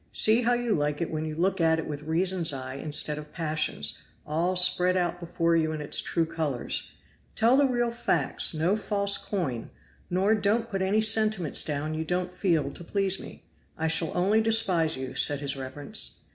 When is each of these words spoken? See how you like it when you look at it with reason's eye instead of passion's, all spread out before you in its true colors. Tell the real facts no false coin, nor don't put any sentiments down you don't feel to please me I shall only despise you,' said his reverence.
See 0.13 0.41
how 0.41 0.53
you 0.53 0.73
like 0.73 0.99
it 0.99 1.11
when 1.11 1.25
you 1.25 1.35
look 1.35 1.61
at 1.61 1.77
it 1.77 1.85
with 1.87 2.01
reason's 2.01 2.51
eye 2.51 2.73
instead 2.73 3.19
of 3.19 3.31
passion's, 3.31 3.99
all 4.25 4.55
spread 4.55 4.97
out 4.97 5.19
before 5.19 5.55
you 5.55 5.73
in 5.73 5.79
its 5.79 5.99
true 6.01 6.25
colors. 6.25 6.89
Tell 7.35 7.55
the 7.55 7.67
real 7.67 7.91
facts 7.91 8.51
no 8.55 8.75
false 8.75 9.19
coin, 9.19 9.69
nor 10.09 10.33
don't 10.33 10.71
put 10.71 10.81
any 10.81 11.01
sentiments 11.01 11.63
down 11.63 11.93
you 11.93 12.03
don't 12.03 12.33
feel 12.33 12.71
to 12.71 12.83
please 12.83 13.19
me 13.19 13.43
I 13.77 13.87
shall 13.89 14.11
only 14.17 14.41
despise 14.41 14.97
you,' 14.97 15.13
said 15.13 15.39
his 15.39 15.55
reverence. 15.55 16.21